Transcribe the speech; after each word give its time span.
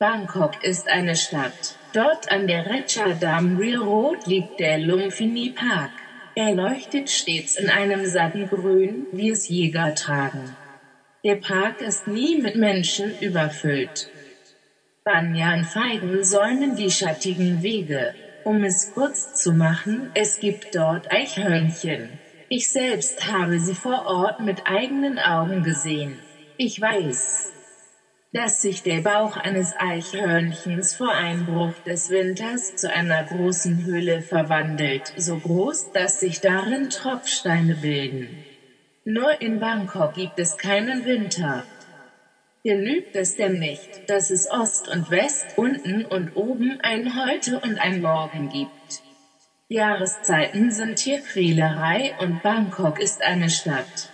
Bangkok 0.00 0.64
ist 0.64 0.88
eine 0.88 1.14
Stadt. 1.14 1.76
Dort 1.92 2.32
an 2.32 2.46
der 2.46 2.64
Ratchadam 2.64 3.58
Railroad 3.58 4.26
liegt 4.26 4.58
der 4.58 4.78
Lumpini 4.78 5.50
Park. 5.50 5.90
Er 6.34 6.54
leuchtet 6.54 7.10
stets 7.10 7.58
in 7.58 7.68
einem 7.68 8.06
satten 8.06 8.48
Grün, 8.48 9.06
wie 9.12 9.28
es 9.28 9.48
Jäger 9.48 9.94
tragen. 9.94 10.56
Der 11.22 11.34
Park 11.34 11.82
ist 11.82 12.06
nie 12.06 12.40
mit 12.40 12.56
Menschen 12.56 13.18
überfüllt. 13.20 14.08
Banyan-Feigen 15.04 16.24
säumen 16.24 16.76
die 16.76 16.90
schattigen 16.90 17.62
Wege. 17.62 18.14
Um 18.42 18.64
es 18.64 18.90
kurz 18.94 19.34
zu 19.34 19.52
machen, 19.52 20.10
es 20.14 20.40
gibt 20.40 20.74
dort 20.74 21.12
Eichhörnchen. 21.12 22.08
Ich 22.48 22.70
selbst 22.70 23.30
habe 23.30 23.60
sie 23.60 23.74
vor 23.74 24.06
Ort 24.06 24.40
mit 24.40 24.62
eigenen 24.64 25.18
Augen 25.18 25.62
gesehen. 25.62 26.18
Ich 26.56 26.80
weiß, 26.80 27.52
dass 28.32 28.60
sich 28.60 28.82
der 28.82 29.00
Bauch 29.00 29.36
eines 29.36 29.74
Eichhörnchens 29.76 30.94
vor 30.94 31.12
Einbruch 31.12 31.74
des 31.84 32.10
Winters 32.10 32.76
zu 32.76 32.92
einer 32.92 33.24
großen 33.24 33.84
Höhle 33.84 34.22
verwandelt, 34.22 35.12
so 35.16 35.38
groß, 35.38 35.90
dass 35.92 36.20
sich 36.20 36.40
darin 36.40 36.90
Tropfsteine 36.90 37.74
bilden. 37.74 38.44
Nur 39.04 39.40
in 39.40 39.58
Bangkok 39.58 40.14
gibt 40.14 40.38
es 40.38 40.56
keinen 40.56 41.04
Winter. 41.04 41.66
Genügt 42.62 43.16
es 43.16 43.34
denn 43.34 43.58
nicht, 43.58 43.88
dass 44.06 44.30
es 44.30 44.48
Ost 44.48 44.86
und 44.88 45.10
West, 45.10 45.54
unten 45.56 46.04
und 46.04 46.36
oben 46.36 46.78
ein 46.82 47.16
Heute 47.16 47.58
und 47.58 47.78
ein 47.78 48.00
Morgen 48.00 48.48
gibt? 48.48 49.02
Jahreszeiten 49.68 50.70
sind 50.70 51.00
hier 51.00 51.20
Quälerei 51.20 52.14
und 52.18 52.42
Bangkok 52.42 53.00
ist 53.00 53.22
eine 53.22 53.50
Stadt. 53.50 54.12